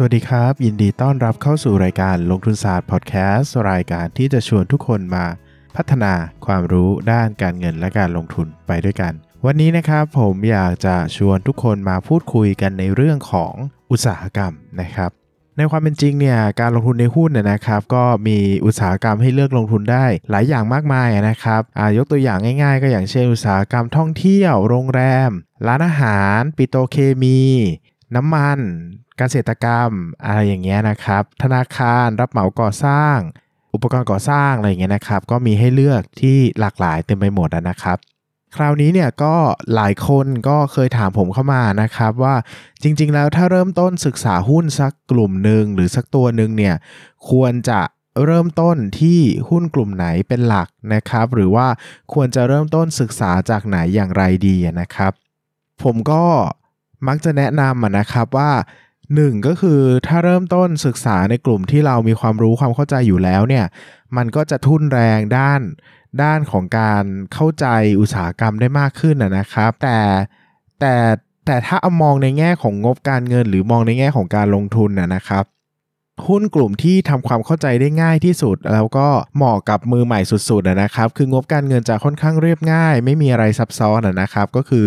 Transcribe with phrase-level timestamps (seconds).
[0.00, 5.24] สวัสดีครับ ยินดีต้อนรับเข้าสู่รายการลงทุนศาสตร์พอดแคสต์รายการที่จะชวนทุกคนมา
[5.76, 6.12] พัฒนา
[6.46, 9.12] ความรู้ด้านการเงินและการลงทุนไปด้วยกัน
[9.46, 13.52] วันนี้นะครับผมอยากจะชวนทุกคนมาพูดคุยกันในเรื่องของ
[13.90, 15.10] อุตสาหกรรมนะครับ
[15.56, 21.62] ในความเป็นจริงเนี่ยการลงทุนในหุ้นเนี่ยนะครับ ก็มีอุตสาหกรรมให้เลือกลงทุนได้หลายอย่างมากมายนะครับ
[21.96, 25.30] ยกตัวอย่างง่าย ๆ ก็อย่างเช่น อุตสาหกรรมท่องเที่ยว โรงแรม
[25.66, 27.40] ร้านอาหาร ปิโตรเคมี
[28.16, 28.58] น้ำมัน
[29.18, 29.90] การเกษตรกรรม
[30.24, 33.16] อะไรอย่างเงี้ยนะครับ ธนาคารรับเหมาก่อสร้าง
[33.74, 37.98] อุปกรณ์ก่อสร้างอะไรอย่างเงี้ยนะครับ ก็มีให้เลือกที่หลากหลายเต็มไปหมดนะครับ
[38.56, 39.34] คราวนี้เนี่ยก็
[39.74, 42.34] หลายคนก็เคยถามผมเข้ามานะครับว่า
[42.82, 46.74] จริง ๆ แล้วถ้าเริ่มต้นศึกษาหุ้นสักกลุ่มหนึ่งหรือสักตัวหนึ่งเนี่ย
[47.30, 47.80] ควรจะ
[48.24, 51.66] เริ่มต้นที่หุ้นกลุ่มไหนเป็นหลักนะครับ หรือว่า
[52.12, 55.12] ควรจะเริ่มต้นศึกษาจากไหนอย่างไรดีนะครับ
[55.82, 56.24] ผมก็
[57.06, 58.50] มักจะแนะนำนะครับว่า
[59.14, 63.64] หนึ่งก็คือถ้าเริ่มต้นศึกษาในกลุ่มที่เรามีความรู้ความเข้าใจอยู่แล้วเนี่ย
[64.16, 65.60] มันก็จะทุ่นแรงด้าน
[66.22, 67.66] ด้านของการเข้าใจ
[68.00, 69.98] อุตสาหกรรมได้มากขึ้นนะครับ แต่
[70.80, 70.94] แต่
[71.46, 75.44] แต่ถ้าเอามองในแง่ของงบการเงิน หรือมองในแง่ของการลงทุนนะครับ
[76.26, 84.86] หุ้นกลุ่มที่ทำความเข้าใจได้ง่ายที่สุด แล้วก็เหมาะกับมือใหม่สุดๆนะครับ คืองบการเงินจะค่อนข้างเรียบง่าย ไม่มีอะไรซับซ้อนนะครับ ก็คือ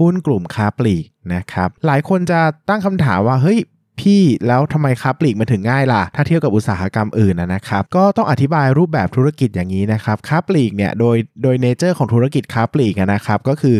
[0.00, 1.04] หุ้นกลุ่มค้าปลีก
[1.34, 3.60] นะครับหลายคนจะตั้งคำถามว่าเฮ้ย
[4.00, 13.76] พี่แล้วทำไมค้าปลีกมันถึงง่ายล่ะ ถ้าเทียบกับอุตสาหกรรมอื่นนะครับ ก็ต้องอธิบายรูปแบบธุรกิจอย่างนี้นะครับ ค้าปลีกเนี่ยโดยโดยเนเจอร์ของธุรกิจค้าปลีกนะครับ ก็คือ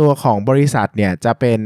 [0.00, 1.60] ตัวของบริษัทเนี่ยจะเป็น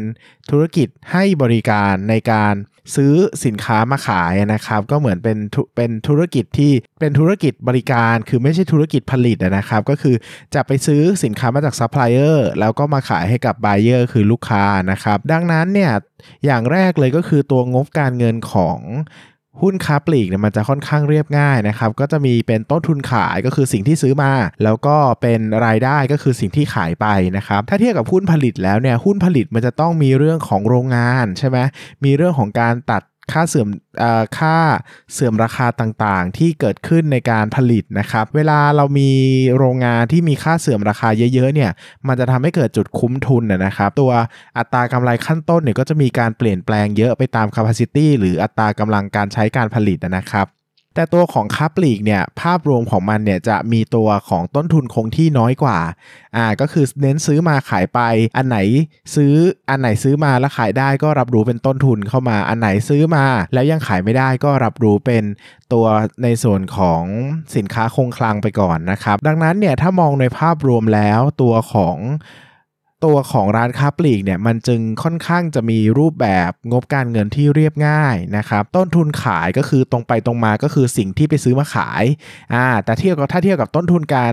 [0.50, 2.54] ธุรกิจให้บริการในการ
[2.97, 3.12] ซื้อ
[3.44, 5.38] สินค้ามาขายนะครับก็เหมือนเป็น
[5.76, 10.16] เป็นธุรกิจที่เป็นธุรกิจบริการ คือไม่ใช่ธุรกิจผลิตนะครับ ก็คือ
[10.54, 15.93] จะไปซื้อสินค้ามาจากซัพพลายเออร์แล้วก็มาขายให้กับ buyer คือลูกค้านะครับ ดังนั้นเนี่ย
[16.44, 18.78] อย่างแรกเลยก็คือตัวงบการเงินของ
[19.62, 24.32] หุ้นค้าปลีกเนี่ยมันจะค่อนข้างเรียบง่ายนะครับก็จะมีเป็นต้นทุนขายก็คือสิ่งที่ซื้อมา
[24.64, 31.58] แล้วก็เป็นรายได้ก็คือสิ่งที่ขายไปนะครับถ้าเทียบกับหุ้นผลิตแล้วเนี่ยหุ้นผลิตมันจะต้องมีเรื่องของโรงงานใช่ไหม
[32.04, 33.02] มีเรื่องของการตัด
[33.33, 33.69] ค่าเสื่อม
[34.39, 34.56] ค่า
[35.12, 39.11] เสื่อมราคาต่างๆ ที่เกิดขึ้นในการผลิตนะครับ เวลาเรามี
[39.56, 41.71] โรงงานที่มีค่าเสื่อมราคาเยอะๆเนี่ย
[42.06, 44.12] มันจะทำให้เกิดจุดคุ้มทุนนะครับ ตัว
[44.59, 50.47] อัตรากำไรขั้นต้นเนี่ยก็จะมีการเปลี่ยนแปลงเยอะไปตาม capacity หรืออัตรากำลังการใช้การผลิตนะครับ
[50.98, 55.78] แต่ตัวของค้าปลีกเนี่ยภาพรวมของมันเนี่ยจะมีตัวของต้นทุนคงที่น้อยกว่า
[56.36, 58.00] อ่าก็คือเน้นซื้อมาขายไป
[58.36, 58.59] อันไหน
[59.14, 59.34] ซื้อ
[59.70, 65.25] อันไหนซื้อมาแล้วขายได้ก็รับรู้เป็นต้นทุนเข้ามาอันไหนซื้อมา แล้วยังขายไม่ได้ก็รับรู้เป็น
[65.72, 65.86] ตัว
[66.22, 67.03] ในส่วนของ
[67.56, 71.97] สินค้าคงคลังไปก่อนนะครับ ดังนั้นเนี่ยถ้ามองในภาพรวมแล้วตัวของ
[73.04, 82.04] ตัวของร้านค้าปลีกเนี่ยมันจึงค่อนข้างจะมีรูปแบบงบการเงินที่เรียบง่ายนะครับต้นทุนขายก็คือตรงไปตรงมาก็คือสิ่งที่ไปซื้อมาขาย
[82.54, 84.32] อ่าแต่เทียบกับถ้าเทียบกับต้นทุนการ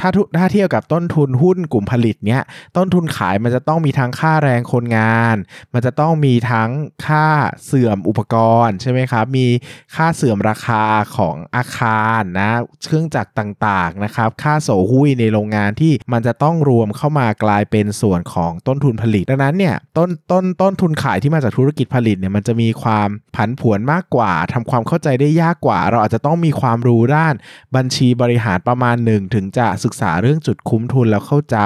[0.00, 2.42] ถ้าถ้าเทียบกับต้นทุนหุ้นกลุ่มผลิตเนี้ย
[2.76, 5.36] ต้นทุนขายมันจะต้องมีทั้งค่าแรงคนงาน
[5.72, 6.70] มันจะต้องมีทั้ง
[7.06, 7.26] ค่า
[7.64, 8.34] เสื่อมอุปก
[8.66, 9.46] รณ์ใช่ไหมครับมี
[9.96, 10.82] ค่าเสื่อมราคา
[11.16, 12.50] ของอาคารนะ
[12.84, 27.34] เครื่องจักรต่างๆนะครับค่าโสหุ้ยในโรงงานที่มันจะต้องรวมเข้ามากลายเป็นส่วนของต้นทุนผลิต ดังนั้นเนี่ยต้นต้นต้นทุนขายที่มาจากธุรกิจผลิตเนี่ยมันจะมีความผันผวนมากกว่าทำความเข้าใจได้ยากกว่า เราอาจจะต้องมีความรู้ด้าน
[27.76, 31.58] บัญชีบริหารประมาณหนึ่งถึงจะศึกษาเรื่องจุดคุ้มทุนแล้วเข้าใจ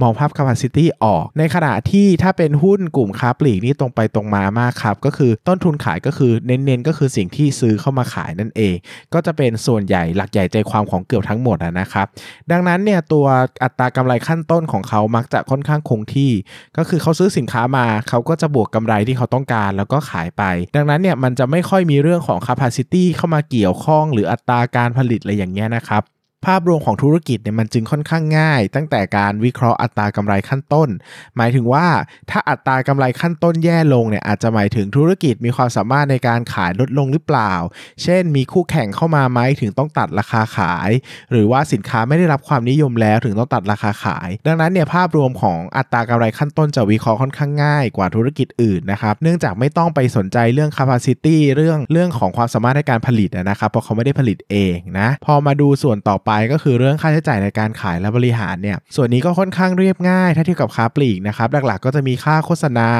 [0.00, 8.74] มองภาพ capacity ออก ในขณะที่ถ้าเป็นหุ้นกลุ่มค้าปลีกนี่ตรงไปตรงมามากครับ ก็คือต้นทุนขายก็คือเน้นๆ ก็คือสิ่งที่ซื้อเข้ามาขายนั่นเอง
[9.14, 12.06] ก็จะเป็นส่วนใหญ่หลักใหญ่ใจความของเกือบทั้งหมดนะครับ
[12.50, 13.26] ดังนั้นเนี่ยตัว
[13.62, 16.32] อัตรากำไรขั้นต้นของเขามักจะค่อนข้างคงที่
[16.76, 20.42] ก็คือเขาซื้อสินค้ามาเขาก็จะบวกกำไรที่เขาต้องการแล้วก็ขายไป
[20.76, 26.04] ดังนั้นเนี่ยมันจะไม่ค่อยมีเรื่องของ capacity เข้ามาเกี่ยวข้อง หรืออัตราการผลิตอะไรอย่างเงี้ยนะครับ
[26.46, 30.88] ภาพรวมของธุรกิจเนี่ยมันจึงค่อนข้างง่าย ตั้งแต่การวิเคราะห์อัตรากำไรขั้นต้น
[31.36, 31.86] หมายถึงว่า
[32.30, 37.52] ถ้าอัตรากำไรขั้นต้นแย่ลงเนี่ยอาจจะหมายถึงธุรกิจมีความสามารถในการขายลดลงหรือเปล่า
[38.02, 40.90] เช่น มีคู่แข่งเข้ามาไหมถึงต้องตัดราคาขาย
[41.30, 62.90] หรือว่าสินค้าไม่ได้รับความนิยมแล้วถึงต้องตัดราคาขาย ดังนั้นเนี่ยภาพรวมของอัตรากำไรขั้นต้นจะวิเคราะห์ค่อนข้างง่ายกว่าธุรกิจอื่นนะครับ เนื่องจากไม่ต้องไปสนใจเรื่อง capacity เรื่องเรื่องของความสามารถในการผลิตนะครับเพราะเขาไม่ได้ผลิตเองนะพอมาดูส่วนต่อไปก็คือเรื่องค่าใช้จ่ายในการขายและบริหารเนี่ยส่วนนี้ก็ค่อนข้างเรียบง่าย ถ้าเทียบกับค้าปลีกนะครับหลักๆ ก็จะมีค่าโฆษณา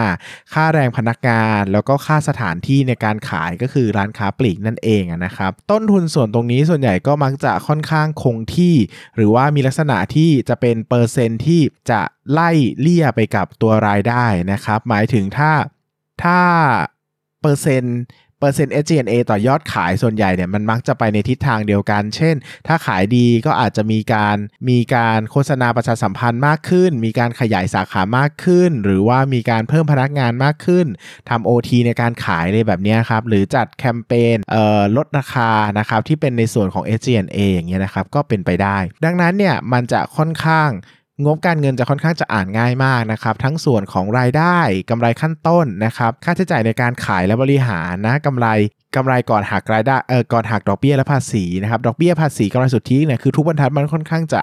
[0.53, 8.75] ค่าแรงพนักงาน แล้วก็ค่าสถานที่ในการขายก็คือร้านค้าปลีกนั่นเองนะครับต้นทุนส่วนตรงนี้ส่วนใหญ่ก็มักจะค่อนข้างคงที่
[9.17, 11.61] หรือว่ามีลักษณะที่จะเป็นเปอร์เซ็นต์ที่
[11.91, 12.01] จะ
[12.33, 12.51] ไล่
[12.81, 15.53] เลี่ยไปกับตัวรายได้นะครับ หมายถึงถ้า
[16.23, 16.41] ถ้า
[17.43, 17.99] เปอร์เซ็นต์
[18.41, 22.35] เปอร์เซ็นต์ SG&A ต่อยอดขายส่วนใหญ่เนี่ยมันมักจะไปในทิศทางเดียวกัน เช่น
[22.67, 24.37] ถ้าขายดีก็อาจจะมีการ
[24.71, 30.87] มีการโฆษณาประชาสัมพันธ์มากขึ้น มีการขยายสาขามากขึ้น หรือว่ามีการเพิ่มพนักงานมากขึ้น
[31.29, 34.37] ทำ OT ในการขายเลยแบบนี้ครับหรือจัดแคมเปญ
[34.97, 40.71] ลดราคานะครับที่เป็นในส่วนของ SG&A อย่างเงี้ยนะครับก็เป็นไปได้ ดังนั้นเนี่ยมันจะค่อนข้าง
[41.25, 44.59] งบการเงินจะค่อนข้างจะอ่านง่ายมากนะครับ ทั้งส่วนของรายได้
[44.91, 48.47] กำไรขั้นต้นนะครับ ค่าใช้จ่ายในการขายและบริหารนะกำไร
[48.97, 54.41] กำไรก่อนหักรายได้เออก่อนหักดอกเบี้ยและภาษีนะครับดอกเบี้ยภาษีกำไรสุทธิเนี่ยคือทุกบรรทัดมันค่อนข้างจะ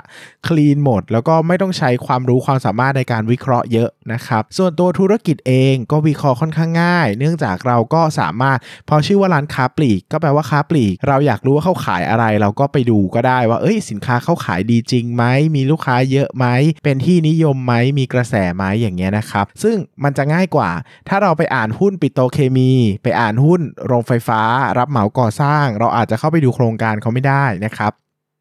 [0.48, 8.58] คลีนหมด แล้วก็ไม่ต้องใช้ความรู้ความสามารถในการวิเคราะห์เยอะนะครับ ส่วนตัวธุรกิจเองก็วิเคราะห์ค่อนข้างง่าย เนื่องจากเราก็สามารถ
[8.90, 15.24] พอชื่อว่าร้านค้าปลีก ก็แปลว่าค้าปลีก เราอยากรู้ว่าเขาขายอะไร เราก็ไปดูก็ได้ว่าเอ้ยสินค้าเขาขายดีจริงไหม
[15.56, 16.46] มีลูกค้าเยอะไหม
[16.84, 20.70] เป็นที่นิยมไหมมีกระแสไหมอย่างเงี้ยนะครับซึ่งมันจะง่ายกว่า
[21.10, 22.72] ถ้าเราไปอ่านหุ้นปิโตเคมี
[23.04, 24.37] ไปอ่านหุ้นโรงไฟฟ้า
[24.78, 27.92] รับเหมาก่อสร้าง เราอาจจะเข้าไปดูโครงการเขาไม่ได้นะครับ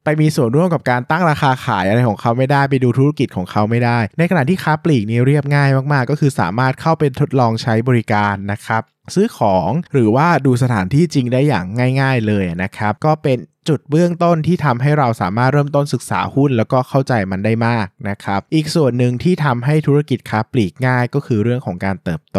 [0.04, 8.82] ไปมีส่วนร่วมกับการตั้งราคาขายอะไรของเขาไม่ได้ไปดูธุรกิจของเขาไม่ได้ ในขณะที่ค้าปลีกนี่เรียบง่ายมากๆ ก็คือสามารถเข้าเป็นทดลองใช้บริการนะครับ
[9.14, 11.64] ซื้อของหรือว่าดูสถานที่จริงได้อย่าง
[12.00, 13.38] ง่าย ๆเลยนะครับ ก็เป็น
[13.68, 22.38] จุดเบื้องต้นที่ทำให้เราสามารถเริ่มต้นศึกษาหุ้นแล้วก็เข้าใจมันได้มากนะครับ อีกส่วนหนึ่งที่ทำให้ธุรกิจค้าปลีกง่ายก็คือเรื่องของการเติบโต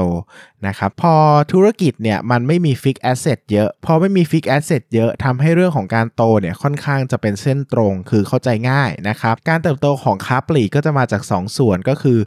[0.68, 1.16] นะครับ พอ
[1.54, 12.20] ธุรกิจเนี่ยมันไม่มี fixed asset เยอะ พอไม่มี fixed asset เยอะทำให้เรื่องของการโตเนี่ยค่อนข้างจะเป็นเส้นตรงคือเข้าใจง่ายนะครับ การเติบโตของค้าปลีกก็จะมาจาก 2ส่วนก็คือ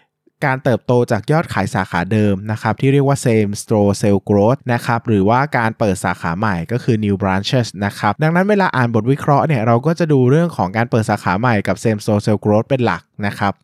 [0.47, 13.55] การเติบโตจากยอดขายสาขาเดิมนะครับที่เรียกว่า same store sales growth นะครับหรือว่าการเปิดสาขาใหม่ก็คือ new branches นะครับดังนั้นเวลาอ่านบทวิเคราะห์เนี่ยเราก็จะดูเรื่องของการเปิดสาขาใหม่กับ same store sales growth เป็นหลักนะครับ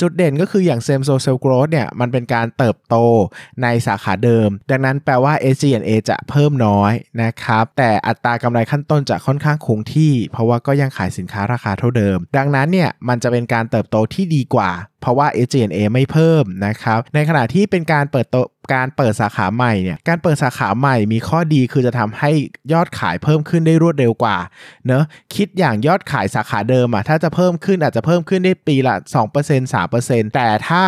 [0.00, 2.96] จุดเด่นก็คืออย่าง same store sales growth เนี่ยมันเป็นการเติบโต
[3.62, 6.92] ในสาขาเดิม ดังนั้นแปลว่า SG&A จะเพิ่มน้อย
[7.22, 14.70] นะครับแต่อัตรากำไรขั้นต้นจะค่อนข้างคงที่ เพราะว่าก็ยังขายสินค้าราคาเท่าเดิม ดังนั้นเนี่ยมันจะเป็นการเติบโตที่ดีกว่า
[15.02, 18.36] เพราะว่า SG&A ไม่เพิ่มนะครับ ในขณะที่เป็นการเปิดโต
[18.74, 22.30] การเปิดสาขาใหม่เนี่ย การเปิดสาขาใหม่มีข้อดีคือจะทำให้
[22.72, 24.38] ยอดขายเพิ่มขึ้นได้รวดเร็วกว่า
[24.86, 25.04] เนอะ
[25.34, 28.96] คิดอย่างยอดขายสาขาเดิมอะถ้าจะเพิ่มขึ้นอาจจะเพิ่มขึ้นได้ปีละ
[29.34, 30.84] 2% 3%แต่ถ้า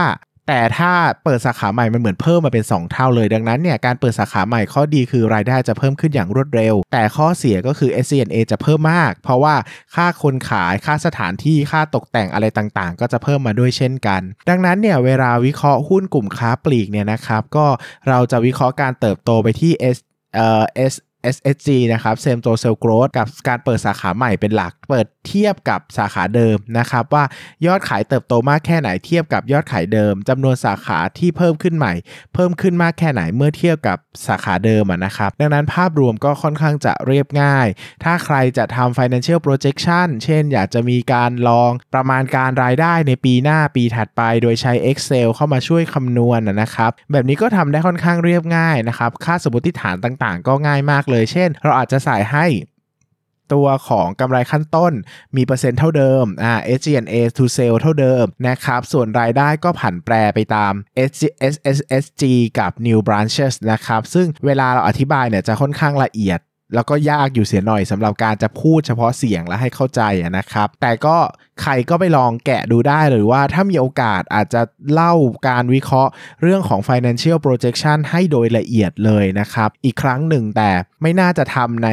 [0.48, 0.92] แต่ถ้า
[1.24, 9.54] เปิดสาขาใหม่มันเหมือนเพิ่มมาเป็น 2 เท่าเลย ดังนั้นเนี่ยการเปิดสาขาใหม่ข้อดีคือรายได้จะเพิ่มขึ้นอย่างรวดเร็ว แต่ข้อเสียก็คือ SCNA จะเพิ่มมาก เพราะว่า
[9.94, 17.66] ค่าคนขายค่าสถานที่ค่าตกแต่งอะไรต่างๆ ก็จะเพิ่มมาด้วยเช่นกัน ดังนั้นเนี่ยเวลาวิเคราะห์หุ้นกลุ่มค้าปลีกเนี่ยนะครับก็
[18.08, 19.98] เราจะวิเคราะห์การเติบโตไปที่ S
[20.34, 20.94] เอ่อ S
[21.34, 27.24] SSG นะครับ Same Store Sales Growth กับการเปิดสาขาใหม่เป็นหลัก เปิดเทียบกับสาขาเดิมนะครับว่า
[27.66, 31.92] ยอดขายเติบโตมากแค่ไหนเทียบกับยอดขายเดิมจำนวนสาขาที่เพิ่มขึ้นใหม่
[32.34, 37.66] เพิ่มขึ้นมากแค่ไหนเมื่อเทียบกับสาขาเดิมนะครับดังนั้นภาพรวมก็ค่อนข้างจะเรียบง่าย
[38.04, 52.46] ถ้าใครจะทำ financial projection เช่น อยากจะมีการลองประมาณการรายได้ในปีหน้าปีถัดไป โดยใช้ Excel เข้ามาช่วยคำนวณนะครับแบบนี้ก็ทำได้ค่อนข้างเรียบง่ายนะครับค่าสมมติฐานต่างๆ ก็ง่ายมากเลยเช่น เราอาจจะใส่ให้
[53.54, 54.92] ตัวของกำไรขั้นต้น
[55.36, 60.72] มีเปอร์เซ็นต์เท่าเดิมอ่า SG&A to sale เท่าเดิมนะครับ ส่วนรายได้ก็ผันแปรไปตาม
[61.52, 62.22] SSSG
[62.58, 66.40] กับ new branches นะครับ ซึ่งเวลาเราอธิบายเนี่ยจะค่อนข้างละเอียด
[66.74, 70.00] แล้วก็ยากอยู่เสียหน่อยสำหรับการจะพูดเฉพาะเสียงและให้เข้าใจ
[70.38, 71.16] นะครับ แต่ก็
[71.62, 74.62] ใครก็ไปลองแกะดูได้หรือว่าถ้ามีโอกาสอาจจะ
[74.92, 75.12] เล่า
[75.48, 76.10] การวิเคราะห์
[76.42, 80.70] เรื่องของ financial projection ให้โดยละเอียดเลยนะครับ อีกครั้งหนึ่งแต่
[81.02, 81.88] ไม่น่าจะทำใน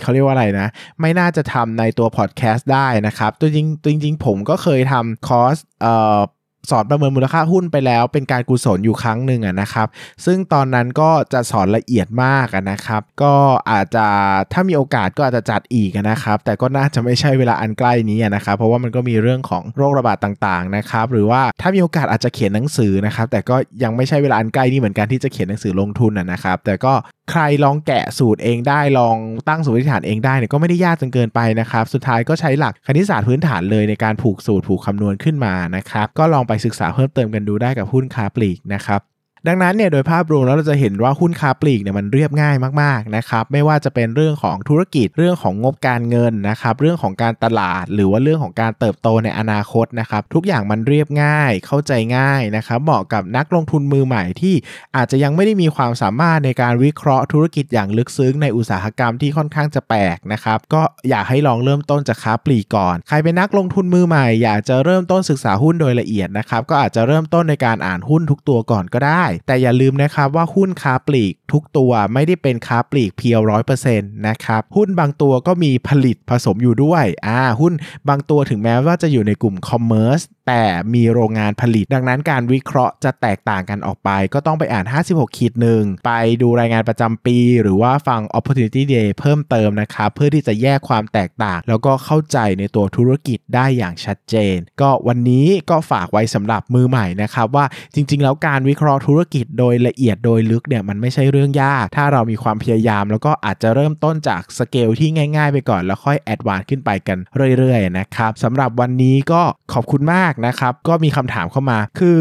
[0.00, 0.68] เขาเรียกว่าอะไรนะ
[1.00, 6.20] ไม่น่าจะทำในตัว podcast ได้นะครับ ตัวจริงจริงผมก็เคยทำคอร์สเอ่อ
[6.70, 9.86] สอนประเมินมูลค่าหุ้นไปแล้ว เป็นการกุศลอยู่ครั้งหนึ่งนะครับ
[10.24, 13.34] ซึ่งตอนนั้นก็จะสอนละเอียดมากนะครับ ก็
[13.70, 14.06] อาจจะ
[14.52, 26.94] ถ้ามีโอกาสก็อาจจะจัดอีกนะครับ แต่ก็น่าจะไม่ใช่เวลาอันใกล้นี้นะครับ เพราะว่ามันก็มีเรื่องของโรคระบาดต่างๆนะครับ หรือว่าถ้ามีโอกาสอาจจะเขียนหนังสือนะครับ แต่ก็ยังไม่ใช่เวลาอันใกล้นี้เหมือนกันที่จะเขียนหนังสือลงทุนนะครับ แต่ก็
[27.30, 29.16] ใครลองแกะสูตรเองได้ลอง
[29.48, 39.00] ตั้งสูตรฐานเองได้เนี่ยก็ไม่ได้ยากจนเกินไปนะครับ สุดท้ายก็ใช้หลักคณิตศาสตร์พื้นฐานเลยในการผูกสูตรผูกคำนวณขึ้นมานะครับ ก็ลองไปศึกษาเพิ่มเติมกันดูได้กับหุ้นค้าปลีกนะครับ
[39.48, 54.54] ดังนั้นเนี่ยโดยภาพรวมแล้วเราจะเห็นว่าหุ้นค้าปลีกเนี่ยมันเรียบง่ายมากๆนะครับไม่ว่าจะเป็นเรื่องของธุรกิจเรื่องของงบการเงินนะครับเรื่องของการตลาด หรือว่าเรื่องของการเติบโตในอนาคตนะครับทุกอย่างมันเรียบง่ายเข้าใจง่ายนะครับเหมาะกับนักลงทุนมือใหม่ที่
[54.96, 77.72] อาจจะยังไม่ได้มีความสามารถในการวิเคราะห์ธุรกิจอย่างลึกซึ้งในอุตสาหกรรมที่ค่อนข้างจะแปลกนะครับก็อยากให้ลองเริ่มต้นจากค้าปลีกก่อน ใครเป็นนักลงทุนมือใหม่ อยากจะเริ่มต้นศึกษาหุ้นโดยละเอียดนะครับก็อาจจะเริ่มต้นในการอ่านหุ้นทุกตัวก่อนก็ได้แต่อย่าลืมนะครับว่าหุ้นค้าปลีกทุกตัวไม่ได้เป็นค้าปลีก pure ร้อยเปอร์เซ็นต์นะครับหุ้นบางตัวก็มีผลิตผสมอยู่ด้วยอ่าหุ้น
[78.08, 80.64] บางตัวถึงแม้ว่าจะอยู่ในกลุ่ม commerceแต่
[80.94, 86.12] มีโรงงานผลิต ดังนั้นการวิเคราะห์จะแตกต่างกันออกไป ก็ต้องไปอ่าน 56ขีดหนึ่งไป
[86.42, 97.64] ดูรายงานประจำปี หรือว่าฟัง Opportunity Day เพิ่มเติมนะครับเพื่อที่จะแยกความแตกต่าง แล้วก็เข้าใจในตัวธุรกิจได้อย่างชัดเจน ก็วันนี้ก็ฝากไว้สำหรับมือใหม่นะครับว่า
[97.94, 107.18] จริง ๆ แล้วการวิเคราะห์ธุรกิจโดยละเอียดโดยลึกเนี่ยมันไม่ใช่เรื่องยาก ถ้าเรามีความพยายาม แล้วก็อาจจะเริ่มต้นจากสเกลที่ง่าย ๆ ไปก่อน แล้วค่อย advance ขึ้นไปกัน
[107.58, 109.42] เรื่อยๆนะครับสำหรับวันนี้ก็
[109.72, 112.20] ขอบคุณมากนะครับ ก็มีคำถามเข้ามา คือ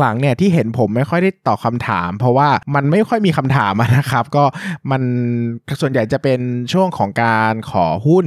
[0.00, 4.44] หลังๆเนี่ยที่เห็นผมไม่ค่อยได้ตอบคำถาม เพราะว่ามันไม่ค่อยมีคำถามนะครับ ก็
[4.90, 5.02] มัน
[5.80, 6.40] ส่วนใหญ่จะเป็น
[6.72, 8.26] ช่วงของการขอหุ้น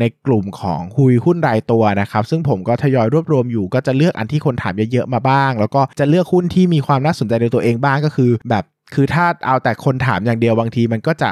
[0.00, 11.30] ในกลุ่มของคุยหุ้นรายตัวนะครับ ซึ่งผมก็ทยอยรวบรวมอยู่ ก็จะเลือกอันที่คนถามเยอะๆมาบ้าง แล้วก็จะเลือกหุ้นที่มีความน่าสนใจในตัวเองบ้างก็คือ แบบคือถ้าเอาแต่คนถามอย่างเดียวบางทีมันก็จะ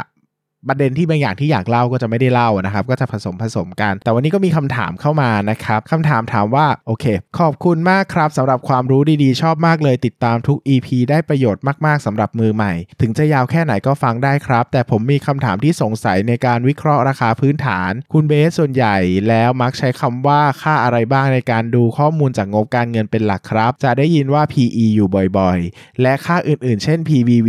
[0.68, 7.04] ประเด็นที่บางอย่างที่อยากเล่าก็จะไม่ได้เล่านะครับ ก็จะผสมผสมกัน แต่วันนี้ก็มีคำถามเข้ามานะครับคำถามถามว่าโอเค
[7.38, 18.97] ขอบคุณมากครับสำหรับความรู้ดีๆ ชอบมากเลยติดตามทุก EP ได้ประโยชน์มากๆสำหรับมือใหม่ ถึงจะยาวแค่ไหนก็ฟังได้ครับ แต่ผมมีคำถามที่สงสัยในการวิเคราะห์ราคาพื้นฐาน คุณเบสส่วนใหญ่
[19.28, 27.49] แล้วมักใช้คำว่าค่าอะไรบ้างในการดูข้อมูลจากงบการเงินเป็นหลักครับ จะได้ยินว่า PE อยู่บ่อยๆ และค่าอื่นๆ เช่น PBV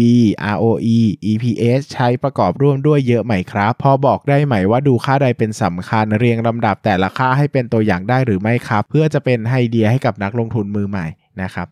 [0.55, 0.97] ROE
[1.31, 11.05] EPS ใช้ประกอบร่วมด้วยเยอะไหมครับ พอบอกได้ไหมว่าดูค่าใดเป็นสำคัญเรียงลำดับแต่ละค่าให้เป็นตัวอย่างได้หรือไม่ครับ เพื่อจะเป็นไอเดียให้กับนักลงทุนมือใหม่
[11.43, 11.69] นะครับ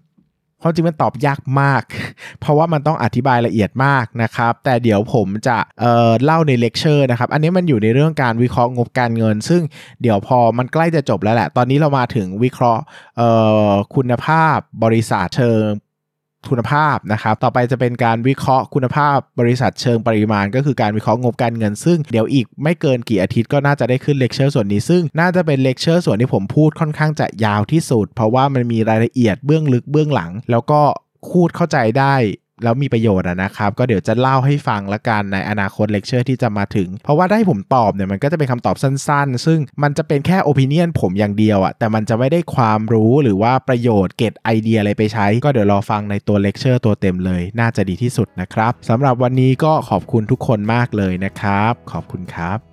[0.66, 1.84] ความจริงมันตอบยากมาก
[2.40, 9.62] เพราะว่ามันต้องอธิบายละเอียดมากนะครับ แต่เดี๋ยวผมจะเเล่าในเลคเชอร์นะครับ อันนี้มันอยู่ในเรื่องการวิเคราะห์งบการเงิน ซึ่ง
[10.02, 12.84] เดี๋ยวพอมันใกล้จะจบแล้วแหละ ตอนนี้เรามาถึงวิเคราะห์
[13.96, 15.64] คุณภาพบริษัทเชิง
[16.50, 30.82] คุณภาพนะครับ ต่อไปจะเป็นการวิเคราะห์คุณภาพบริษัทเชิงปริมาณ ก็คือการวิเคราะห์งบการเงิน ซึ่งเดี๋ยวอีกไม่เกินกี่อาทิตย์ก็น่าจะได้ขึ้นเลคเชอร์ส่วนนี้ซึ่งน่าจะเป็นเลคเชอร์ส่วนที่ผมพูดค่อนข้างจะยาวที่สุด เพราะว่ามันมีรายละเอียดเบื้องลึกเบื้องหลัง แล้วก็
[31.30, 32.16] พูดเข้าใจได้
[32.64, 52.73] แล้วมีประโยชน์นะครับ ก็เดี๋ยวจะเล่าให้ฟังละกันในอนาคตเลคเชอร์ที่จะมาถึง เพราะว่าได้ผมตอบเนี่ยมันก็จะเป็นคำตอบสั้นๆ ซึ่งมันจะเป็นแค่ opinion ผมอย่างเดียวอะแต่มันจะไม่ได้ความรู้หรือว่าประโยชน์ get idea อะไรไปใช้ ก็เดี๋ยวรอฟังในตัวเลคเชอร์ตัวเต็มเลย น่าจะดีที่สุดนะครับสำหรับวันนี้ก็ขอบคุณทุกคนมากเลยนะครับ ขอบคุณครับ